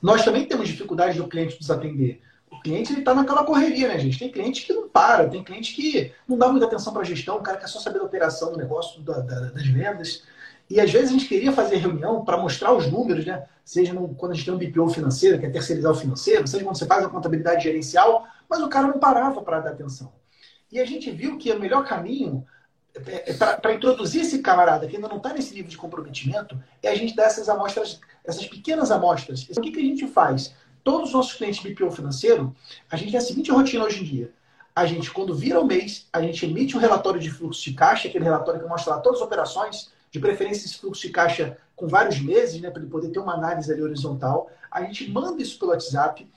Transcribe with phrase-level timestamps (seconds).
[0.00, 2.22] Nós também temos dificuldade do cliente nos atender.
[2.50, 4.18] O cliente está naquela correria, né, gente?
[4.18, 7.36] Tem cliente que não para, tem cliente que não dá muita atenção para a gestão,
[7.36, 10.24] o cara quer só saber da operação do negócio, da, da, das vendas.
[10.68, 13.44] E às vezes a gente queria fazer reunião para mostrar os números, né?
[13.64, 16.64] Seja no, quando a gente tem um BPO financeiro, que é terceirizar o financeiro, seja
[16.64, 20.12] quando você faz a contabilidade gerencial, mas o cara não parava para dar atenção.
[20.70, 22.46] E a gente viu que o melhor caminho
[23.06, 26.88] é, é para introduzir esse camarada que ainda não está nesse nível de comprometimento é
[26.88, 29.46] a gente dar essas amostras, essas pequenas amostras.
[29.56, 30.54] O que, que a gente faz?
[30.82, 32.54] Todos os nossos clientes BPO financeiro,
[32.90, 34.32] a gente tem a seguinte rotina hoje em dia.
[34.74, 38.08] A gente, quando vira o mês, a gente emite um relatório de fluxo de caixa,
[38.08, 41.86] aquele relatório que mostra lá todas as operações, de preferência esse fluxo de caixa com
[41.86, 44.50] vários meses, né, para ele poder ter uma análise ali horizontal.
[44.70, 46.28] A gente manda isso pelo WhatsApp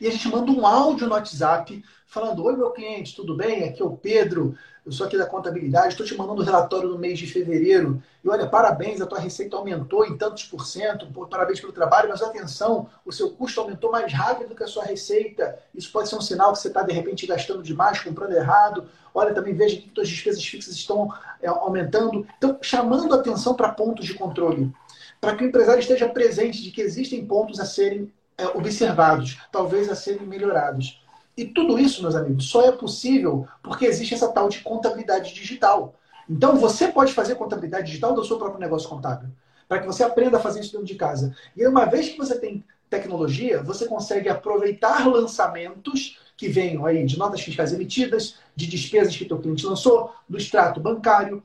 [0.00, 3.64] e a gente manda um áudio no WhatsApp falando: Oi, meu cliente, tudo bem?
[3.64, 6.98] Aqui é o Pedro, eu sou aqui da contabilidade, estou te mandando um relatório no
[6.98, 8.02] mês de fevereiro.
[8.24, 12.22] E olha, parabéns, a tua receita aumentou em tantos por cento, parabéns pelo trabalho, mas
[12.22, 15.58] atenção, o seu custo aumentou mais rápido do que a sua receita.
[15.74, 18.88] Isso pode ser um sinal que você está, de repente, gastando demais, comprando errado.
[19.14, 22.26] Olha, também veja que suas despesas fixas estão é, aumentando.
[22.38, 24.72] Então, chamando atenção para pontos de controle.
[25.20, 28.10] Para que o empresário esteja presente de que existem pontos a serem
[28.48, 31.02] observados, talvez a serem melhorados.
[31.36, 35.94] E tudo isso, meus amigos, só é possível porque existe essa tal de contabilidade digital.
[36.28, 39.28] Então, você pode fazer contabilidade digital do seu próprio negócio contábil,
[39.68, 41.34] para que você aprenda a fazer isso dentro de casa.
[41.56, 47.18] E uma vez que você tem tecnologia, você consegue aproveitar lançamentos que venham aí de
[47.18, 51.42] notas fiscais emitidas, de despesas que o teu cliente lançou, do extrato bancário,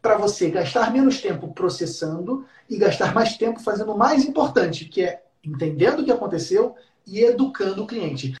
[0.00, 5.02] para você gastar menos tempo processando e gastar mais tempo fazendo o mais importante, que
[5.02, 6.74] é entendendo o que aconteceu
[7.06, 8.34] e educando o cliente.